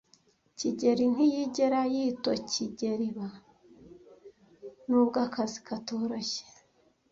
[0.57, 3.27] kigeli ntiyigera yitokigeliba,
[4.87, 6.43] nubwo akazi katoroshye.